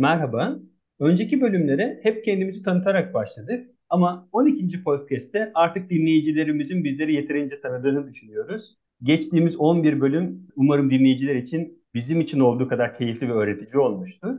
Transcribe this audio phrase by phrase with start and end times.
[0.00, 0.58] Merhaba.
[1.00, 4.82] Önceki bölümlere hep kendimizi tanıtarak başladık ama 12.
[4.84, 8.78] podcast'te artık dinleyicilerimizin bizleri yeterince tanıdığını düşünüyoruz.
[9.02, 14.36] Geçtiğimiz 11 bölüm umarım dinleyiciler için bizim için olduğu kadar keyifli ve öğretici olmuştur.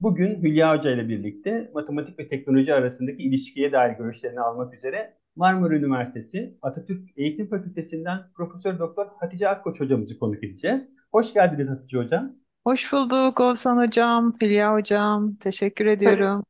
[0.00, 5.74] Bugün Hülya Hoca ile birlikte matematik ve teknoloji arasındaki ilişkiye dair görüşlerini almak üzere Marmara
[5.74, 10.90] Üniversitesi Atatürk Eğitim Fakültesinden Profesör Doktor Hatice Akkoç hocamızı konuk edeceğiz.
[11.12, 12.39] Hoş geldiniz Hatice hocam.
[12.64, 15.34] Hoş bulduk Oğuzhan Hocam, Hülya Hocam.
[15.34, 16.44] Teşekkür ediyorum.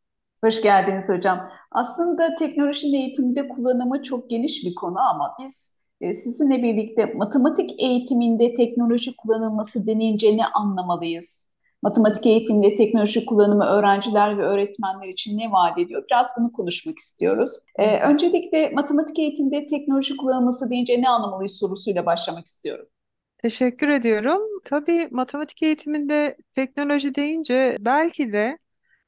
[0.44, 1.50] Hoş geldiniz hocam.
[1.70, 8.54] Aslında teknolojinin eğitimde kullanımı çok geniş bir konu ama biz e, sizinle birlikte matematik eğitiminde
[8.54, 11.48] teknoloji kullanılması denince ne anlamalıyız?
[11.82, 16.04] Matematik eğitiminde teknoloji kullanımı öğrenciler ve öğretmenler için ne vaat ediyor?
[16.10, 17.50] Biraz bunu konuşmak istiyoruz.
[17.78, 22.86] Ee, öncelikle matematik eğitimde teknoloji kullanılması deyince ne anlamalıyız sorusuyla başlamak istiyorum.
[23.42, 24.40] Teşekkür ediyorum.
[24.64, 28.58] Tabii matematik eğitiminde teknoloji deyince belki de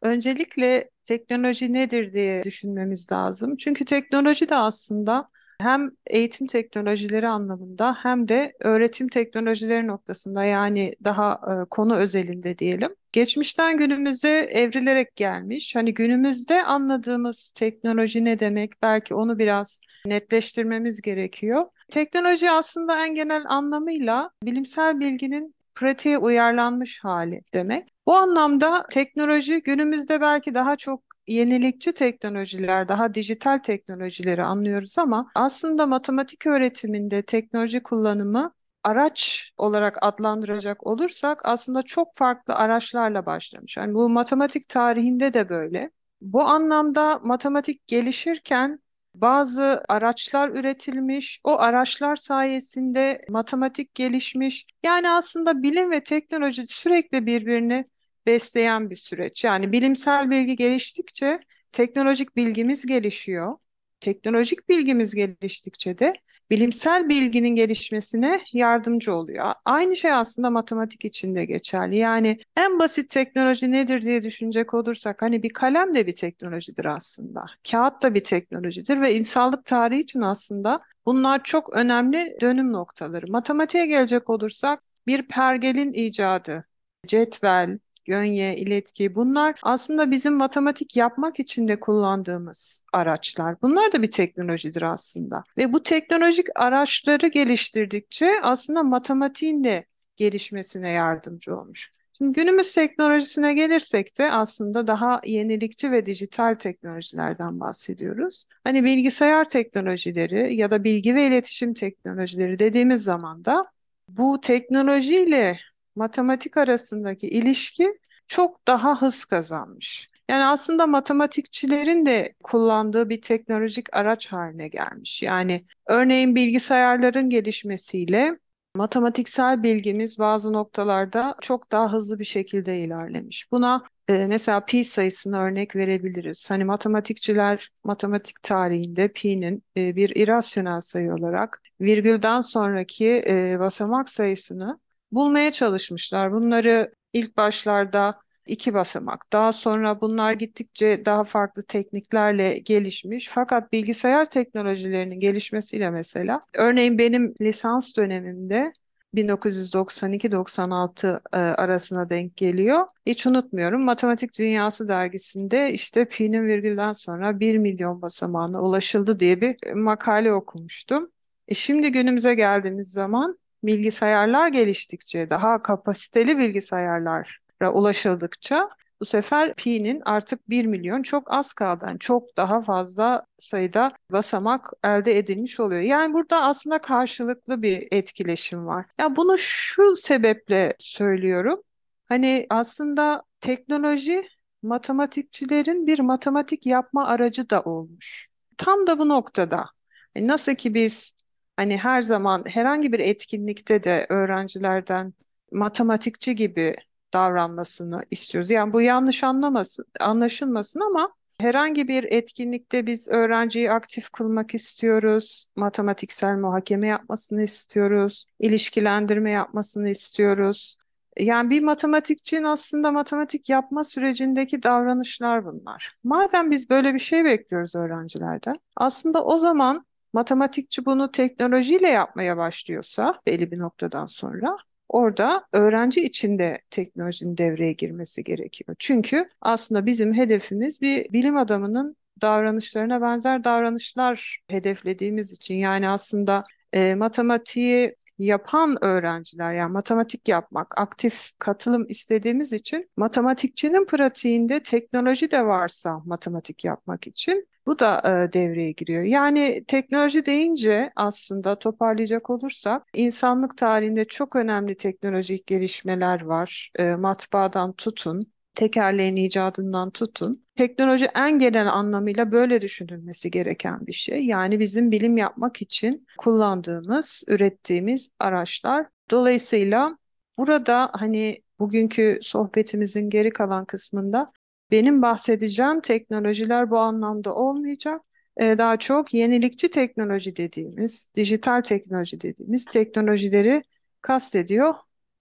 [0.02, 3.56] öncelikle teknoloji nedir diye düşünmemiz lazım.
[3.56, 5.28] Çünkü teknoloji de aslında
[5.60, 12.94] hem eğitim teknolojileri anlamında hem de öğretim teknolojileri noktasında yani daha e, konu özelinde diyelim.
[13.12, 15.76] Geçmişten günümüze evrilerek gelmiş.
[15.76, 18.82] Hani günümüzde anladığımız teknoloji ne demek?
[18.82, 21.64] Belki onu biraz netleştirmemiz gerekiyor.
[21.92, 27.88] Teknoloji aslında en genel anlamıyla bilimsel bilginin pratiğe uyarlanmış hali demek.
[28.06, 35.86] Bu anlamda teknoloji günümüzde belki daha çok yenilikçi teknolojiler, daha dijital teknolojileri anlıyoruz ama aslında
[35.86, 38.52] matematik öğretiminde teknoloji kullanımı
[38.84, 43.76] araç olarak adlandıracak olursak aslında çok farklı araçlarla başlamış.
[43.76, 45.90] Yani bu matematik tarihinde de böyle.
[46.20, 48.78] Bu anlamda matematik gelişirken
[49.14, 54.66] bazı araçlar üretilmiş, o araçlar sayesinde matematik gelişmiş.
[54.82, 57.84] Yani aslında bilim ve teknoloji sürekli birbirini
[58.26, 59.44] besleyen bir süreç.
[59.44, 61.40] Yani bilimsel bilgi geliştikçe
[61.72, 63.56] teknolojik bilgimiz gelişiyor.
[64.02, 66.12] Teknolojik bilgimiz geliştikçe de
[66.50, 69.52] bilimsel bilginin gelişmesine yardımcı oluyor.
[69.64, 71.96] Aynı şey aslında matematik için de geçerli.
[71.96, 77.44] Yani en basit teknoloji nedir diye düşünecek olursak hani bir kalem de bir teknolojidir aslında.
[77.70, 83.26] Kağıt da bir teknolojidir ve insanlık tarihi için aslında bunlar çok önemli dönüm noktaları.
[83.28, 86.64] Matematiğe gelecek olursak bir pergelin icadı,
[87.06, 93.62] cetvel, gönye, iletki bunlar aslında bizim matematik yapmak için de kullandığımız araçlar.
[93.62, 95.44] Bunlar da bir teknolojidir aslında.
[95.58, 99.86] Ve bu teknolojik araçları geliştirdikçe aslında matematiğin de
[100.16, 101.92] gelişmesine yardımcı olmuş.
[102.18, 108.44] Şimdi günümüz teknolojisine gelirsek de aslında daha yenilikçi ve dijital teknolojilerden bahsediyoruz.
[108.64, 113.64] Hani bilgisayar teknolojileri ya da bilgi ve iletişim teknolojileri dediğimiz zaman da
[114.08, 115.58] bu teknolojiyle
[115.96, 120.08] matematik arasındaki ilişki çok daha hız kazanmış.
[120.28, 125.22] Yani aslında matematikçilerin de kullandığı bir teknolojik araç haline gelmiş.
[125.22, 128.38] Yani örneğin bilgisayarların gelişmesiyle
[128.74, 133.52] matematiksel bilgimiz bazı noktalarda çok daha hızlı bir şekilde ilerlemiş.
[133.52, 136.50] Buna e, mesela pi sayısını örnek verebiliriz.
[136.50, 144.78] Hani matematikçiler matematik tarihinde pi'nin e, bir irasyonel sayı olarak virgülden sonraki e, basamak sayısını
[145.12, 146.32] bulmaya çalışmışlar.
[146.32, 153.28] Bunları ilk başlarda iki basamak, daha sonra bunlar gittikçe daha farklı tekniklerle gelişmiş.
[153.28, 158.72] Fakat bilgisayar teknolojilerinin gelişmesiyle mesela, örneğin benim lisans dönemimde
[159.14, 162.86] 1992-96 e, arasına denk geliyor.
[163.06, 163.82] Hiç unutmuyorum.
[163.82, 171.10] Matematik Dünyası dergisinde işte pi'nin virgülden sonra 1 milyon basamağına ulaşıldı diye bir makale okumuştum.
[171.48, 178.68] E şimdi günümüze geldiğimiz zaman bilgisayarlar geliştikçe, daha kapasiteli bilgisayarlara ulaşıldıkça
[179.02, 181.84] bu sefer pi'nin artık 1 milyon çok az kaldı.
[181.88, 185.80] Yani çok daha fazla sayıda basamak elde edilmiş oluyor.
[185.80, 188.86] Yani burada aslında karşılıklı bir etkileşim var.
[188.98, 191.62] Ya bunu şu sebeple söylüyorum.
[192.08, 194.28] Hani aslında teknoloji
[194.62, 198.28] matematikçilerin bir matematik yapma aracı da olmuş.
[198.56, 199.66] Tam da bu noktada.
[200.14, 201.12] E, nasıl ki biz
[201.56, 205.14] Hani her zaman herhangi bir etkinlikte de öğrencilerden
[205.52, 206.76] matematikçi gibi
[207.12, 208.50] davranmasını istiyoruz.
[208.50, 216.36] Yani bu yanlış anlamasın, anlaşılmasın ama herhangi bir etkinlikte biz öğrenciyi aktif kılmak istiyoruz, matematiksel
[216.36, 220.76] muhakeme yapmasını istiyoruz, ilişkilendirme yapmasını istiyoruz.
[221.18, 225.96] Yani bir matematikçinin aslında matematik yapma sürecindeki davranışlar bunlar.
[226.04, 233.20] Madem biz böyle bir şey bekliyoruz öğrencilerden, aslında o zaman matematikçi bunu teknolojiyle yapmaya başlıyorsa
[233.26, 234.56] belli bir noktadan sonra
[234.88, 238.76] orada öğrenci içinde teknolojinin devreye girmesi gerekiyor.
[238.78, 246.94] Çünkü aslında bizim hedefimiz bir bilim adamının davranışlarına benzer davranışlar hedeflediğimiz için yani aslında e,
[246.94, 255.98] matematiği yapan öğrenciler yani matematik yapmak, aktif katılım istediğimiz için matematikçinin pratiğinde teknoloji de varsa
[256.04, 259.02] matematik yapmak için bu da e, devreye giriyor.
[259.02, 266.70] Yani teknoloji deyince aslında toparlayacak olursak insanlık tarihinde çok önemli teknolojik gelişmeler var.
[266.78, 270.44] E, matbaadan tutun, tekerleğin icadından tutun.
[270.54, 274.26] Teknoloji en genel anlamıyla böyle düşünülmesi gereken bir şey.
[274.26, 278.86] Yani bizim bilim yapmak için kullandığımız, ürettiğimiz araçlar.
[279.10, 279.98] Dolayısıyla
[280.38, 284.32] burada hani bugünkü sohbetimizin geri kalan kısmında
[284.72, 288.02] benim bahsedeceğim teknolojiler bu anlamda olmayacak.
[288.38, 293.62] Ee, daha çok yenilikçi teknoloji dediğimiz, dijital teknoloji dediğimiz teknolojileri
[294.02, 294.74] kastediyor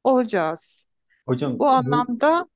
[0.04, 0.88] olacağız.
[1.28, 2.48] Hocam Bu bu anlamda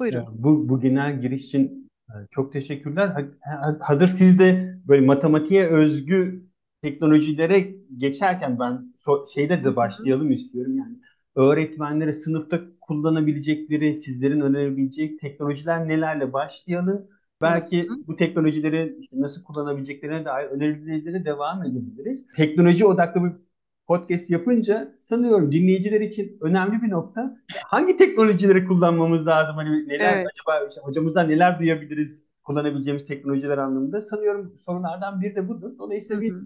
[0.00, 0.28] buyurun.
[0.32, 3.08] bu bu genel giriş için e, çok teşekkürler.
[3.08, 3.28] Ha-
[3.60, 6.46] ha- Hazır siz de böyle matematiğe özgü
[6.82, 8.94] teknolojilere geçerken ben
[9.34, 10.76] şeyde de başlayalım istiyorum.
[10.78, 10.96] Yani
[11.38, 17.06] öğretmenlere sınıfta kullanabilecekleri, sizlerin önerebileceği teknolojiler nelerle başlayalım.
[17.42, 17.94] Belki hı.
[18.06, 22.26] bu teknolojileri işte nasıl kullanabileceklerine dair önerilerinize devam edebiliriz.
[22.36, 23.32] Teknoloji odaklı bir
[23.86, 27.36] podcast yapınca sanıyorum dinleyiciler için önemli bir nokta.
[27.66, 29.56] Hangi teknolojileri kullanmamız lazım?
[29.56, 30.26] Hani neler Evet.
[30.26, 34.00] acaba işte hocamızdan neler duyabiliriz kullanabileceğimiz teknolojiler anlamında?
[34.00, 35.78] Sanıyorum sorulardan biri de budur.
[35.78, 36.42] Dolayısıyla bir hı.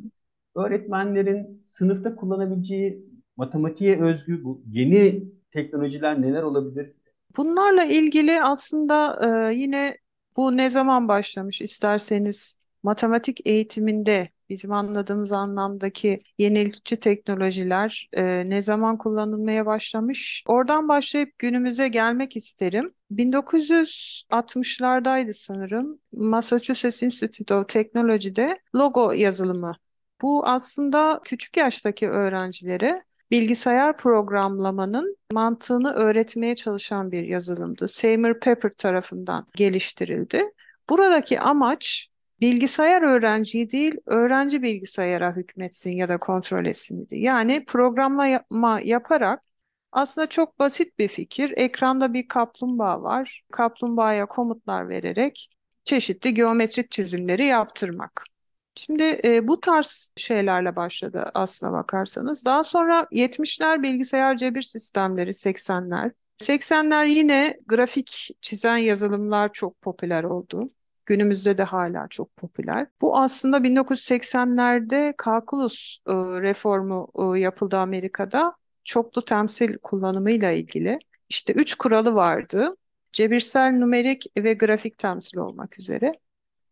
[0.56, 6.93] öğretmenlerin sınıfta kullanabileceği matematiğe özgü bu yeni teknolojiler neler olabilir?
[7.37, 9.96] Bunlarla ilgili aslında e, yine
[10.37, 18.99] bu ne zaman başlamış isterseniz matematik eğitiminde bizim anladığımız anlamdaki yenilikçi teknolojiler e, ne zaman
[18.99, 20.44] kullanılmaya başlamış?
[20.46, 22.94] Oradan başlayıp günümüze gelmek isterim.
[23.11, 25.99] 1960'lardaydı sanırım.
[26.12, 29.76] Massachusetts Institute of Technology'de logo yazılımı.
[30.23, 33.02] Bu aslında küçük yaştaki öğrencilere
[33.32, 37.88] bilgisayar programlamanın mantığını öğretmeye çalışan bir yazılımdı.
[37.88, 40.44] Seymour Papert tarafından geliştirildi.
[40.90, 42.08] Buradaki amaç
[42.40, 47.19] bilgisayar öğrenciyi değil, öğrenci bilgisayara hükmetsin ya da kontrol etsin idi.
[47.19, 49.43] Yani programlama yaparak
[49.93, 51.52] aslında çok basit bir fikir.
[51.56, 53.43] Ekranda bir kaplumbağa var.
[53.52, 55.49] Kaplumbağaya komutlar vererek
[55.85, 58.25] çeşitli geometrik çizimleri yaptırmak.
[58.75, 62.45] Şimdi e, bu tarz şeylerle başladı aslına bakarsanız.
[62.45, 66.13] Daha sonra 70'ler bilgisayar cebir sistemleri 80'ler.
[66.39, 70.71] 80'ler yine grafik çizen yazılımlar çok popüler oldu.
[71.07, 72.87] Günümüzde de hala çok popüler.
[73.01, 78.57] Bu aslında 1980'lerde kalkulus e, reformu e, yapıldı Amerika'da.
[78.85, 80.99] Çoklu temsil kullanımıyla ilgili.
[81.29, 82.77] İşte üç kuralı vardı.
[83.13, 86.13] Cebirsel, numerik ve grafik temsil olmak üzere.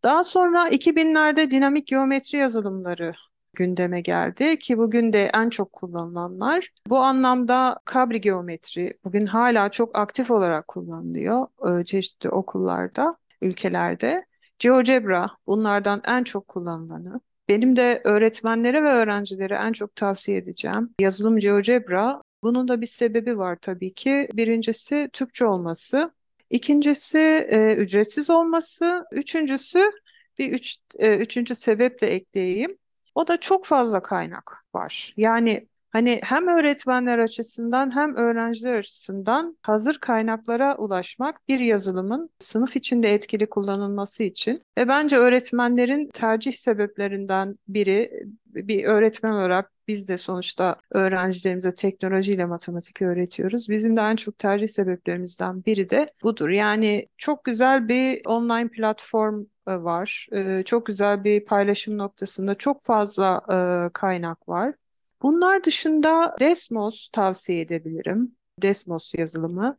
[0.02, 3.14] Daha sonra 2000'lerde dinamik geometri yazılımları
[3.54, 6.70] gündeme geldi ki bugün de en çok kullanılanlar.
[6.86, 11.46] Bu anlamda kabri geometri bugün hala çok aktif olarak kullanılıyor
[11.80, 14.26] e, çeşitli okullarda, ülkelerde.
[14.58, 17.20] GeoGebra bunlardan en çok kullanılanı.
[17.48, 20.94] Benim de öğretmenlere ve öğrencilere en çok tavsiye edeceğim.
[21.00, 22.22] Yazılım GeoGebra.
[22.42, 24.28] Bunun da bir sebebi var tabii ki.
[24.34, 26.10] Birincisi Türkçe olması.
[26.50, 27.18] İkincisi
[27.50, 29.04] e, ücretsiz olması.
[29.12, 29.90] Üçüncüsü
[30.38, 32.78] bir üç, e, üçüncü sebep de ekleyeyim.
[33.14, 35.14] O da çok fazla kaynak var.
[35.16, 43.14] Yani hani hem öğretmenler açısından hem öğrenciler açısından hazır kaynaklara ulaşmak bir yazılımın sınıf içinde
[43.14, 50.76] etkili kullanılması için ve bence öğretmenlerin tercih sebeplerinden biri bir öğretmen olarak biz de sonuçta
[50.90, 53.68] öğrencilerimize teknolojiyle matematik öğretiyoruz.
[53.68, 56.48] Bizim de en çok tercih sebeplerimizden biri de budur.
[56.48, 60.26] Yani çok güzel bir online platform e, var.
[60.32, 64.74] E, Çok güzel bir paylaşım noktasında çok fazla e, kaynak var.
[65.22, 68.32] Bunlar dışında Desmos tavsiye edebilirim.
[68.62, 69.76] Desmos yazılımı.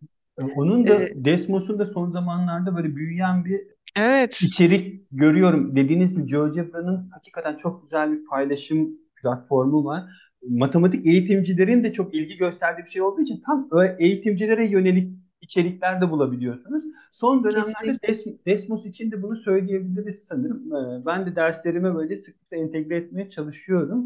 [0.56, 3.62] Onun da Desmos'un da son zamanlarda böyle büyüyen bir
[3.96, 5.76] Evet, içerik görüyorum.
[5.76, 10.04] Dediğiniz gibi GeoGebra'nın hakikaten çok güzel bir paylaşım platformu var.
[10.50, 16.10] Matematik eğitimcilerin de çok ilgi gösterdiği bir şey olduğu için tam eğitimcilere yönelik içerikler de
[16.12, 16.84] bulabiliyorsunuz.
[17.12, 17.92] Son dönemlerde.
[18.08, 20.76] Des- Desmos için de bunu söyleyebiliriz sanırım.
[20.76, 24.06] Ee, Ben de derslerime böyle sıklıkla entegre etmeye çalışıyorum.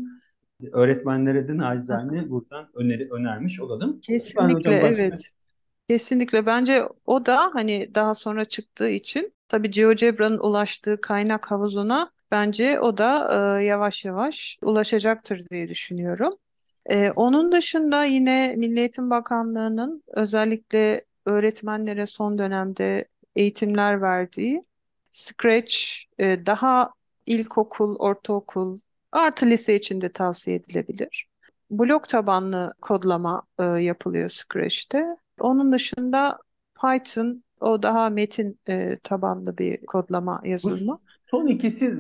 [0.72, 4.00] Öğretmenlere de nacizane buradan öneri önermiş olalım.
[4.02, 5.32] Kesinlikle evet.
[5.90, 12.80] Kesinlikle bence o da hani daha sonra çıktığı için tabii GeoGebra'nın ulaştığı kaynak havuzuna bence
[12.80, 13.10] o da
[13.60, 16.34] e, yavaş yavaş ulaşacaktır diye düşünüyorum.
[16.86, 24.64] Ee, onun dışında yine Milli Eğitim Bakanlığı'nın özellikle öğretmenlere son dönemde eğitimler verdiği
[25.12, 25.76] Scratch
[26.20, 26.94] e, daha
[27.26, 28.80] ilkokul, ortaokul
[29.12, 31.26] artı lise için de tavsiye edilebilir.
[31.72, 35.06] Blok tabanlı kodlama e, yapılıyor Scratch'te.
[35.40, 36.38] Onun dışında
[36.82, 41.00] Python o daha metin e, tabanlı bir kodlama yazılımı.
[41.32, 41.96] Son ikisi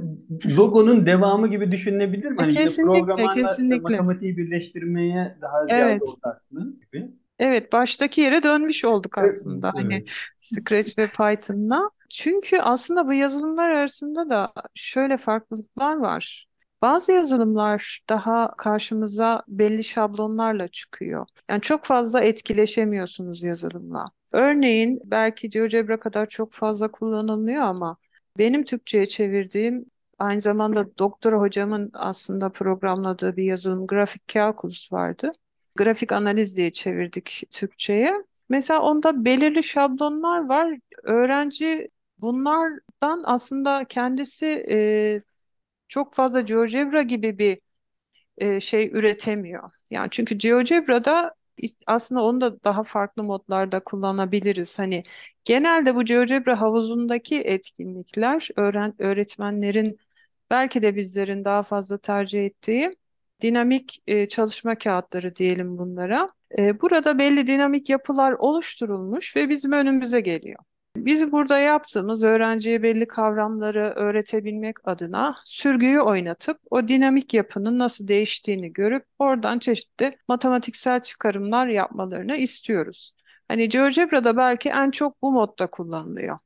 [0.45, 2.41] logonun devamı gibi düşünülebilir mi?
[2.41, 3.81] E, Hani kesinlikle, programlarla kesinlikle.
[3.81, 6.01] matematiği birleştirmeye daha ziyade Evet.
[6.03, 7.11] odaklı gibi.
[7.39, 9.73] Evet, baştaki yere dönmüş olduk Evet, aslında.
[9.75, 10.09] Hani evet.
[10.37, 11.89] Scratch ve Python'la.
[12.09, 16.45] Çünkü aslında bu yazılımlar arasında da şöyle farklılıklar var.
[16.81, 21.25] Bazı yazılımlar daha karşımıza belli şablonlarla çıkıyor.
[21.49, 24.05] Yani çok fazla etkileşemiyorsunuz yazılımla.
[24.31, 27.97] Örneğin belki GeoGebra kadar çok fazla kullanılmıyor ama
[28.37, 29.85] benim Türkçe'ye çevirdiğim
[30.19, 35.33] aynı zamanda doktora hocamın aslında programladığı bir yazılım Grafik Calculus vardı
[35.75, 38.13] grafik analiz diye çevirdik Türkçe'ye.
[38.49, 40.79] Mesela onda belirli şablonlar var.
[41.03, 41.89] Öğrenci
[42.21, 45.21] bunlardan aslında kendisi e,
[45.87, 47.59] çok fazla GeoGebra gibi bir
[48.37, 49.71] e, şey üretemiyor.
[49.89, 51.35] Yani çünkü GeoGebra'da
[51.87, 54.79] aslında onu da daha farklı modlarda kullanabiliriz.
[54.79, 55.03] Hani
[55.45, 59.97] genelde bu GeoGebra havuzundaki etkinlikler öğren öğretmenlerin
[60.49, 62.95] belki de bizlerin daha fazla tercih ettiği
[63.41, 66.31] dinamik e, çalışma kağıtları diyelim bunlara.
[66.59, 70.59] E, burada belli dinamik yapılar oluşturulmuş ve bizim önümüze geliyor.
[70.95, 78.73] Biz burada yaptığımız öğrenciye belli kavramları öğretebilmek adına sürgüyü oynatıp o dinamik yapının nasıl değiştiğini
[78.73, 83.11] görüp oradan çeşitli matematiksel çıkarımlar yapmalarını istiyoruz.
[83.47, 86.39] Hani GeoGebra'da belki en çok bu modda kullanılıyor.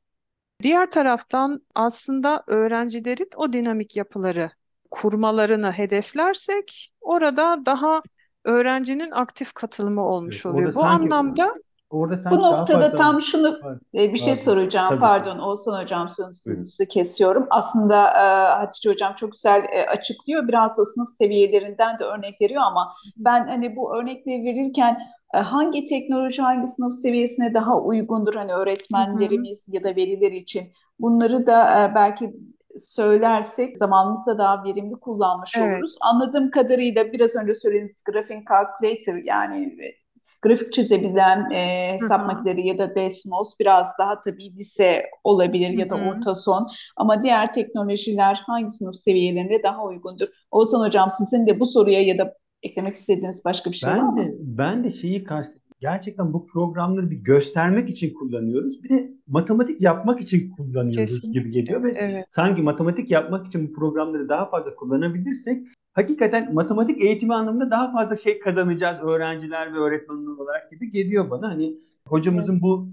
[0.62, 4.50] Diğer taraftan aslında öğrencilerin o dinamik yapıları
[4.90, 8.02] kurmalarını hedeflersek orada daha
[8.44, 10.74] öğrencinin aktif katılımı olmuş Evet, oluyor.
[10.74, 11.54] Bu anlamda
[11.90, 13.58] orada Bu sanki daha noktada fazla tam şunu
[13.94, 14.42] e, bir şey pardon.
[14.42, 14.88] soracağım.
[14.88, 15.00] Tabii.
[15.00, 17.46] Pardon Oğuzhan Hocam sözünüzü kesiyorum.
[17.50, 20.48] Aslında e, Hatice Hocam çok güzel e, açıklıyor.
[20.48, 24.98] Biraz da sınıf seviyelerinden de örnek veriyor ama ben hani bu örnekleri verirken
[25.34, 30.62] e, hangi teknoloji hangi sınıf seviyesine daha uygundur hani öğretmenlerimiz ya da veliler için
[31.00, 32.34] bunları da e, belki
[32.76, 35.74] söylersek zamanımızda daha verimli kullanmış Evet.
[35.76, 35.96] oluruz.
[36.00, 39.99] Anladığım kadarıyla biraz önce söylediğiniz Graphing Calculator yani e,
[40.42, 46.34] grafik çizebilen e, makineleri ya da Desmos biraz daha tabii lise olabilir ya da orta
[46.34, 46.66] son
[46.96, 50.26] ama diğer teknolojiler hangi sınıf seviyelerinde daha uygundur?
[50.50, 54.14] Oğuzhan Hocam sizin de bu soruya ya da eklemek istediğiniz başka bir şey var Ben
[54.14, 54.22] mı?
[54.22, 58.82] de ben de şeyi kast gerçekten bu programları bir göstermek için kullanıyoruz.
[58.82, 61.60] Bir de matematik yapmak için kullanıyoruz gibi Kesinlikle.
[61.60, 62.24] geliyor ve Evet.
[62.28, 68.16] sanki matematik yapmak için bu programları daha fazla kullanabilirsek hakikaten matematik eğitimi anlamında daha fazla
[68.16, 71.48] şey kazanacağız öğrenciler ve öğretmenler olarak gibi geliyor bana.
[71.50, 72.62] Hani hocamızın Evet.
[72.62, 72.92] bu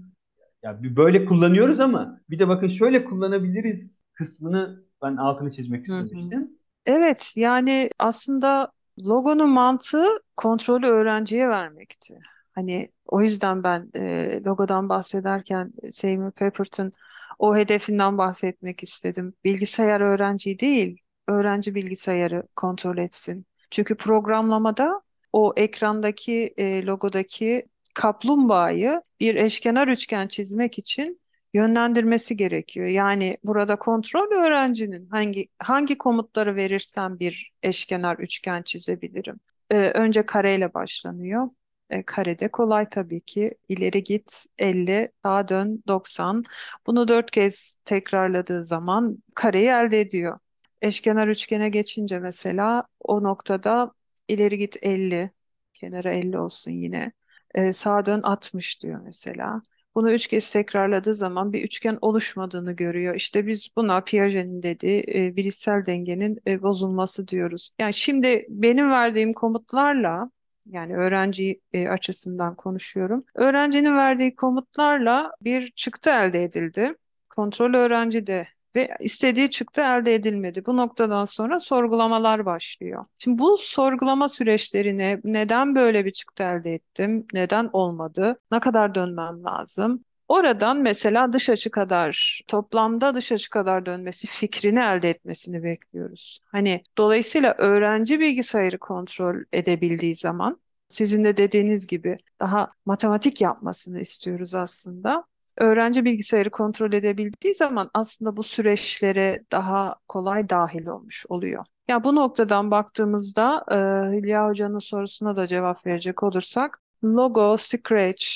[0.62, 6.08] ya böyle kullanıyoruz ama bir de bakın şöyle kullanabiliriz kısmını ben altını çizmek Hı hı.
[6.10, 6.58] istemiştim.
[6.86, 12.18] Evet, yani aslında logonun mantığı kontrolü öğrenciye vermekti.
[12.54, 16.92] Hani o yüzden ben e, logodan bahsederken Seymour Pappert'ın
[17.38, 19.34] o hedefinden bahsetmek istedim.
[19.44, 20.98] Bilgisayar öğrenciyi değil,
[21.28, 23.46] öğrenci bilgisayarı kontrol etsin.
[23.70, 31.20] Çünkü programlamada o ekrandaki e, logodaki kaplumbağayı bir eşkenar üçgen çizmek için
[31.54, 32.86] yönlendirmesi gerekiyor.
[32.86, 39.40] Yani burada kontrol öğrencinin hangi hangi komutları verirsem bir eşkenar üçgen çizebilirim.
[39.70, 41.48] Ee, önce kareyle başlanıyor.
[41.90, 43.54] Ee, karede kolay tabii ki.
[43.68, 46.42] İleri git 50, sağa dön 90.
[46.86, 50.38] Bunu dört kez tekrarladığı zaman kareyi elde ediyor.
[50.82, 53.92] Eşkenar üçgene geçince mesela o noktada
[54.28, 55.30] ileri git 50,
[55.74, 57.12] kenara 50 olsun yine.
[57.54, 59.62] Ee, sağa dön 60 diyor mesela.
[59.94, 63.14] Bunu üç kez tekrarladığı zaman bir üçgen oluşmadığını görüyor.
[63.14, 67.70] İşte biz buna Piaget'in dediği e, bilişsel dengenin e, bozulması diyoruz.
[67.78, 70.30] Yani şimdi benim verdiğim komutlarla
[70.66, 73.24] yani öğrenci e, açısından konuşuyorum.
[73.34, 76.94] Öğrencinin verdiği komutlarla bir çıktı elde edildi.
[77.30, 80.66] Kontrol öğrencide ve istediği çıktı elde edilmedi.
[80.66, 83.04] Bu noktadan sonra sorgulamalar başlıyor.
[83.18, 87.26] Şimdi bu sorgulama süreçlerine neden böyle bir çıktı elde ettim?
[87.34, 88.40] Neden olmadı?
[88.52, 90.04] Ne kadar dönmem lazım?
[90.28, 96.38] Oradan mesela dış açı kadar, toplamda dış açı kadar dönmesi fikrini elde etmesini bekliyoruz.
[96.44, 104.54] Hani dolayısıyla öğrenci bilgisayarı kontrol edebildiği zaman sizin de dediğiniz gibi daha matematik yapmasını istiyoruz
[104.54, 105.24] aslında
[105.58, 111.64] öğrenci bilgisayarı kontrol edebildiği zaman aslında bu süreçlere daha kolay dahil olmuş oluyor.
[111.88, 113.76] Ya bu noktadan baktığımızda e,
[114.16, 118.26] Hülya Hoca'nın sorusuna da cevap verecek olursak logo, Scratch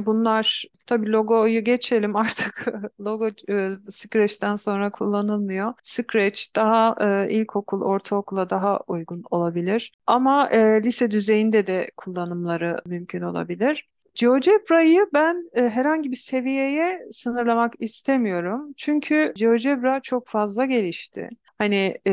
[0.00, 2.66] bunlar tabii logoyu geçelim artık
[3.00, 5.74] logo e, Scratch'ten sonra kullanılmıyor.
[5.82, 9.92] Scratch daha e, ilkokul, ortaokula daha uygun olabilir.
[10.06, 13.88] Ama e, lise düzeyinde de kullanımları mümkün olabilir.
[14.14, 18.72] GeoGebra'yı ben e, herhangi bir seviyeye sınırlamak istemiyorum.
[18.76, 21.28] Çünkü GeoGebra çok fazla gelişti.
[21.62, 22.12] Hani e,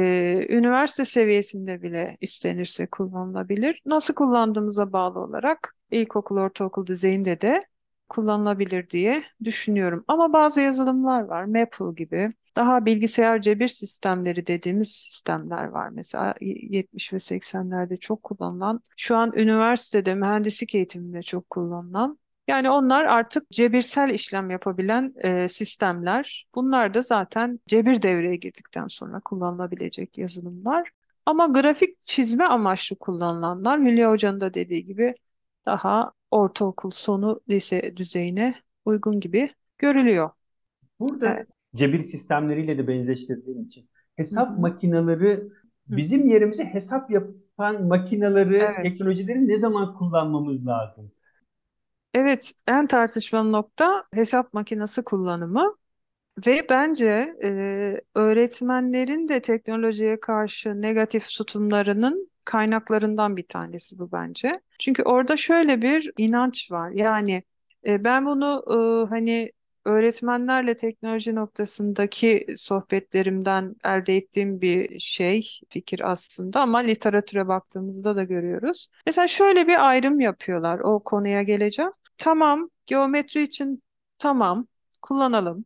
[0.49, 3.81] üniversite seviyesinde bile istenirse kullanılabilir.
[3.85, 7.65] Nasıl kullandığımıza bağlı olarak ilkokul, ortaokul düzeyinde de
[8.09, 10.03] kullanılabilir diye düşünüyorum.
[10.07, 12.33] Ama bazı yazılımlar var, Maple gibi.
[12.55, 15.89] Daha bilgisayar cebir sistemleri dediğimiz sistemler var.
[15.89, 23.05] Mesela 70 ve 80'lerde çok kullanılan, şu an üniversitede mühendislik eğitiminde çok kullanılan yani onlar
[23.05, 26.47] artık cebirsel işlem yapabilen e, sistemler.
[26.55, 30.89] Bunlar da zaten cebir devreye girdikten sonra kullanılabilecek yazılımlar.
[31.25, 35.15] Ama grafik çizme amaçlı kullanılanlar Hülya Hoca'nın da dediği gibi
[35.65, 40.29] daha ortaokul sonu lise düzeyine uygun gibi görülüyor.
[40.99, 41.47] Burada evet.
[41.75, 44.59] cebir sistemleriyle de benzeştirdiğim için hesap Hı-hı.
[44.59, 45.39] makineleri
[45.87, 48.83] bizim yerimize hesap yapan makineleri, evet.
[48.83, 51.11] teknolojileri ne zaman kullanmamız lazım?
[52.13, 55.75] Evet, en tartışmalı nokta hesap makinesi kullanımı
[56.47, 64.61] ve bence e, öğretmenlerin de teknolojiye karşı negatif tutumlarının kaynaklarından bir tanesi bu bence.
[64.79, 66.91] Çünkü orada şöyle bir inanç var.
[66.91, 67.43] Yani
[67.87, 68.63] e, ben bunu
[69.05, 69.51] e, hani
[69.85, 78.87] öğretmenlerle teknoloji noktasındaki sohbetlerimden elde ettiğim bir şey, fikir aslında ama literatüre baktığımızda da görüyoruz.
[79.05, 80.79] Mesela şöyle bir ayrım yapıyorlar.
[80.79, 81.91] O konuya geleceğim.
[82.19, 83.79] Tamam, geometri için
[84.17, 84.67] tamam,
[85.01, 85.65] kullanalım.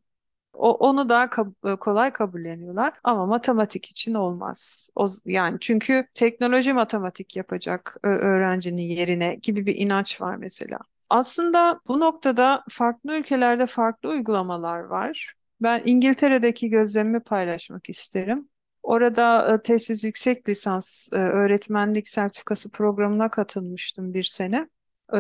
[0.54, 4.90] O, onu daha kab- e, kolay kabulleniyorlar ama matematik için olmaz.
[4.96, 10.80] O, yani çünkü teknoloji matematik yapacak öğrencinin yerine gibi bir inanç var mesela.
[11.10, 15.34] Aslında bu noktada farklı ülkelerde farklı uygulamalar var.
[15.62, 18.50] Ben İngiltere'deki gözlemimi paylaşmak isterim.
[18.84, 24.70] Orada e, tesis yüksek lisans e, öğretmenlik sertifikası programına katılmıştım bir sene.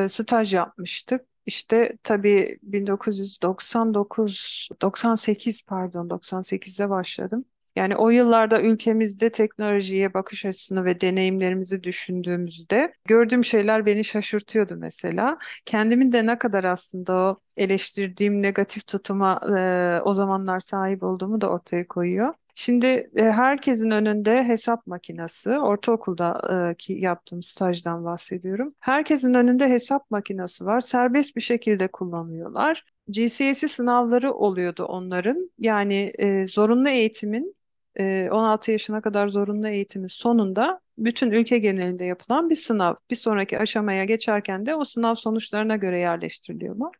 [0.09, 1.25] Staj yapmıştık.
[1.45, 7.45] İşte tabii 1999, 98 pardon 98'de başladım.
[7.75, 15.37] Yani o yıllarda ülkemizde teknolojiye bakış açısını ve deneyimlerimizi düşündüğümüzde gördüğüm şeyler beni şaşırtıyordu mesela.
[15.65, 21.49] Kendimin de ne kadar aslında o eleştirdiğim negatif tutuma e, o zamanlar sahip olduğumu da
[21.49, 22.33] ortaya koyuyor.
[22.55, 28.69] Şimdi e, herkesin önünde hesap makinesi, ortaokuldaki yaptığım stajdan bahsediyorum.
[28.79, 30.79] Herkesin önünde hesap makinesi var.
[30.79, 32.85] Serbest bir şekilde kullanıyorlar.
[33.07, 35.51] GCSE sınavları oluyordu onların.
[35.59, 37.55] Yani e, zorunlu eğitimin
[37.99, 42.95] 16 yaşına kadar zorunlu eğitimin sonunda bütün ülke genelinde yapılan bir sınav.
[43.09, 46.95] Bir sonraki aşamaya geçerken de o sınav sonuçlarına göre yerleştiriliyorlar.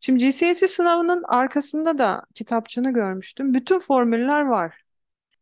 [0.00, 3.54] Şimdi GCSE sınavının arkasında da kitapçığını görmüştüm.
[3.54, 4.85] Bütün formüller var.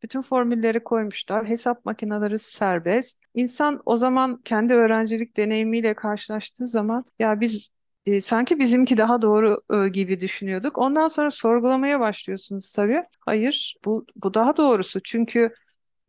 [0.04, 1.48] Bütün formülleri koymuşlar.
[1.48, 3.22] Hesap makineleri serbest.
[3.34, 7.70] İnsan o zaman kendi öğrencilik deneyimiyle karşılaştığı zaman ya biz
[8.06, 10.78] e, sanki bizimki daha doğru e, gibi düşünüyorduk.
[10.78, 13.02] Ondan sonra sorgulamaya başlıyorsunuz tabii.
[13.20, 15.00] Hayır, bu bu daha doğrusu.
[15.00, 15.54] Çünkü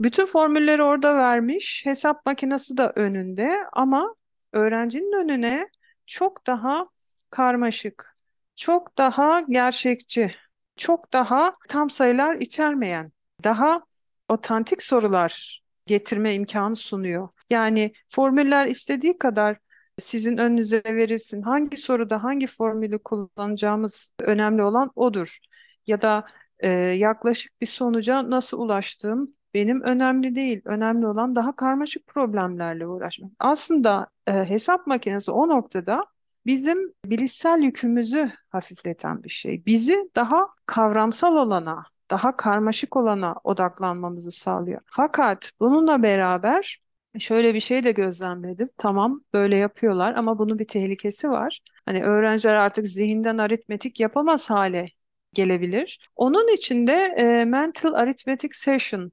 [0.01, 1.85] bütün formülleri orada vermiş.
[1.85, 4.15] Hesap makinesi de önünde ama
[4.53, 5.69] öğrencinin önüne
[6.05, 6.89] çok daha
[7.29, 8.17] karmaşık,
[8.55, 10.35] çok daha gerçekçi,
[10.75, 13.11] çok daha tam sayılar içermeyen
[13.43, 13.85] daha
[14.29, 17.29] otantik sorular getirme imkanı sunuyor.
[17.49, 19.57] Yani formüller istediği kadar
[19.99, 21.41] sizin önünüze verilsin.
[21.41, 25.39] Hangi soruda hangi formülü kullanacağımız önemli olan odur.
[25.87, 26.25] Ya da
[26.59, 30.61] e, yaklaşık bir sonuca nasıl ulaştığım benim önemli değil.
[30.65, 33.31] Önemli olan daha karmaşık problemlerle uğraşmak.
[33.39, 36.05] Aslında e, hesap makinesi o noktada
[36.45, 39.65] bizim bilişsel yükümüzü hafifleten bir şey.
[39.65, 44.81] Bizi daha kavramsal olana, daha karmaşık olana odaklanmamızı sağlıyor.
[44.85, 46.79] Fakat bununla beraber
[47.19, 48.69] şöyle bir şey de gözlemledim.
[48.77, 51.59] Tamam böyle yapıyorlar ama bunun bir tehlikesi var.
[51.85, 54.89] Hani öğrenciler artık zihinden aritmetik yapamaz hale
[55.33, 56.09] gelebilir.
[56.15, 59.11] Onun için de e, mental arithmetic session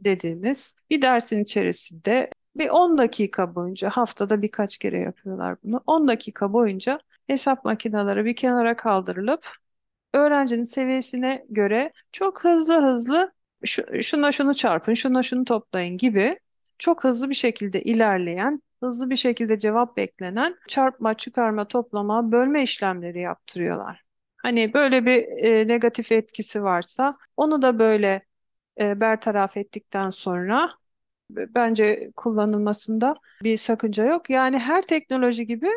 [0.00, 5.80] dediğimiz bir dersin içerisinde bir 10 dakika boyunca haftada birkaç kere yapıyorlar bunu.
[5.86, 9.46] 10 dakika boyunca hesap makineleri bir kenara kaldırılıp
[10.14, 13.32] öğrencinin seviyesine göre çok hızlı hızlı
[13.64, 16.38] şu, şuna şunu çarpın, şuna şunu toplayın gibi
[16.78, 23.20] çok hızlı bir şekilde ilerleyen, hızlı bir şekilde cevap beklenen çarpma, çıkarma, toplama, bölme işlemleri
[23.20, 24.02] yaptırıyorlar.
[24.36, 28.22] Hani böyle bir e, negatif etkisi varsa onu da böyle
[28.80, 30.70] e, bertaraf ettikten sonra
[31.30, 34.30] bence kullanılmasında bir sakınca yok.
[34.30, 35.68] Yani her teknoloji gibi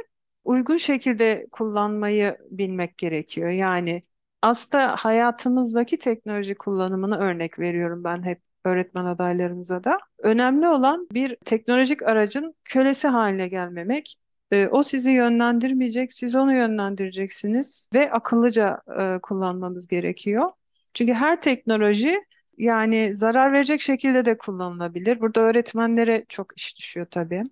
[0.44, 3.50] uygun şekilde kullanmayı bilmek gerekiyor.
[3.50, 4.04] Yani
[4.44, 9.98] aslında hayatımızdaki teknoloji kullanımını örnek veriyorum ben hep öğretmen adaylarımıza da.
[10.20, 14.16] Önemli olan bir teknolojik aracın kölesi haline gelmemek.
[14.52, 20.52] E, o sizi yönlendirmeyecek, siz onu yönlendireceksiniz ve akıllıca e, kullanmanız gerekiyor.
[20.94, 22.24] Çünkü her teknoloji
[22.58, 25.20] yani zarar verecek şekilde de kullanılabilir.
[25.22, 27.44] Burada öğretmenlere çok iş düşüyor tabii.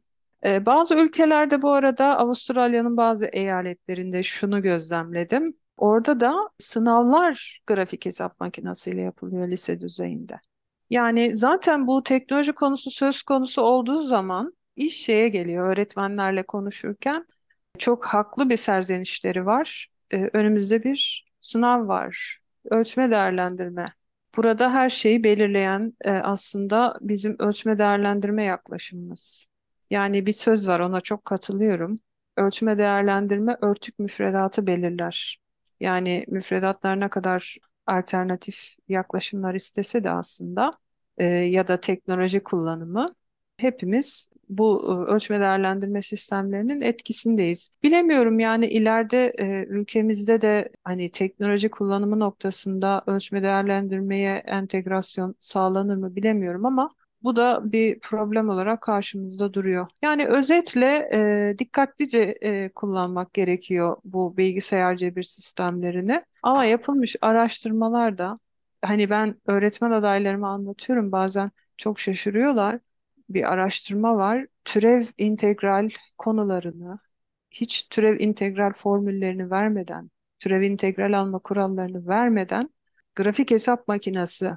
[0.45, 5.60] Ee, bazı ülkelerde bu arada Avustralya'nın bazı eyaletlerinde şunu gözlemledim.
[5.81, 10.39] Orada da sınavlar grafik hesap makinesiyle yapılıyor lise düzeyinde.
[10.89, 17.25] Yani zaten bu teknoloji konusu söz konusu olduğu zaman iş şeye geliyor öğretmenlerle konuşurken
[17.77, 19.87] çok haklı bir serzenişleri var.
[20.11, 22.39] Ee, önümüzde bir sınav var.
[22.65, 23.93] Ölçme değerlendirme.
[24.37, 29.45] Burada her şeyi belirleyen e, aslında bizim ölçme değerlendirme yaklaşımımız.
[29.89, 31.99] Yani bir söz var ona çok katılıyorum.
[32.37, 35.40] Ölçme değerlendirme örtük müfredatı belirler.
[35.81, 40.73] Yani müfredatlar ne kadar alternatif yaklaşımlar istese de aslında
[41.17, 43.15] e, ya da teknoloji kullanımı
[43.57, 47.71] hepimiz bu e, ölçme değerlendirme sistemlerinin etkisindeyiz.
[47.83, 56.15] Bilemiyorum yani ileride e, ülkemizde de hani teknoloji kullanımı noktasında ölçme değerlendirmeye entegrasyon sağlanır mı
[56.15, 56.89] bilemiyorum ama
[57.23, 59.87] bu da bir problem olarak karşımızda duruyor.
[60.01, 66.23] Yani özetle e, dikkatlice e, kullanmak gerekiyor bu bilgisayar cebir sistemlerini.
[66.43, 68.39] Ama yapılmış araştırmalar da
[68.81, 72.79] hani ben öğretmen adaylarıma anlatıyorum bazen çok şaşırıyorlar.
[73.29, 74.47] Bir araştırma var.
[74.65, 76.97] Türev integral konularını
[77.51, 82.69] hiç türev integral formüllerini vermeden, türev integral alma kurallarını vermeden
[83.15, 84.51] grafik hesap makinesi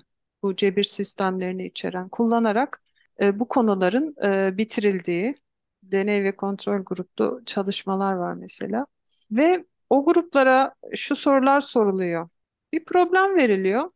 [0.45, 2.83] bu cebir sistemlerini içeren kullanarak
[3.21, 5.35] e, bu konuların e, bitirildiği
[5.83, 8.87] deney ve kontrol gruplu çalışmalar var mesela.
[9.31, 12.29] Ve o gruplara şu sorular soruluyor.
[12.73, 13.91] Bir problem veriliyor.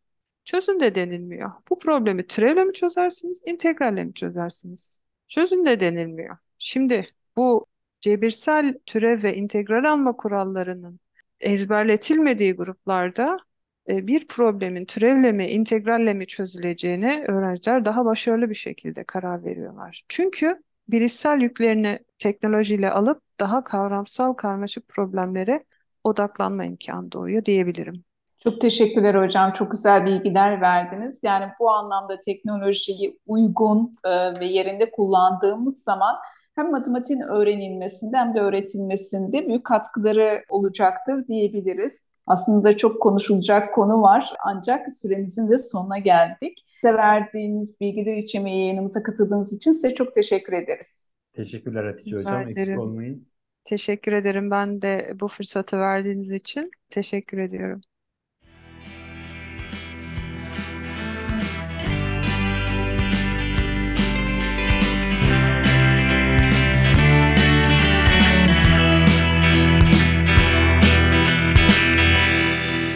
[0.45, 1.53] Çözün de denilmiyor.
[1.71, 5.01] Bu problemi türevle mi çözersiniz, integralle mi çözersiniz?
[5.29, 6.37] Çözün de denilmiyor.
[6.59, 7.07] Şimdi
[7.37, 7.67] bu
[8.01, 11.01] cebirsel türev ve integral alma kurallarının
[11.41, 13.39] ezberletilmediği gruplarda
[13.89, 20.03] bir problemin türevle mi, integralle mi çözüleceğine öğrenciler daha başarılı bir şekilde karar veriyorlar.
[20.09, 25.65] Çünkü bilişsel yüklerini teknolojiyle alıp daha kavramsal karmaşık problemlere
[26.05, 28.05] odaklanma imkanı doğuyor diyebilirim.
[28.39, 29.53] Çok teşekkürler hocam.
[29.53, 31.21] Çok güzel bilgiler verdiniz.
[31.23, 36.17] Yani bu anlamda teknolojiyi uygun e, ve yerinde kullandığımız zaman
[36.55, 42.03] hem matematiğin öğrenilmesinde hem de öğretilmesinde büyük katkıları olacaktır diyebiliriz.
[42.29, 46.65] Aslında çok konuşulacak konu var ancak süremizin de sonuna geldik.
[46.81, 51.07] Size verdiğiniz bilgiler için ve yayınımıza katıldığınız için size çok teşekkür ederiz.
[51.33, 52.43] Teşekkürler Hatice Rica Hocam.
[52.43, 52.79] Eksik ederim.
[52.79, 53.29] olmayın.
[53.65, 56.71] Teşekkür ederim ben de bu fırsatı verdiğiniz için.
[56.91, 57.81] Teşekkür ediyorum.